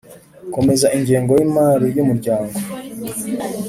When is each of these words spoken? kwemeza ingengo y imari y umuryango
kwemeza 0.51 0.87
ingengo 0.97 1.31
y 1.39 1.43
imari 1.47 1.87
y 1.95 2.01
umuryango 2.03 2.55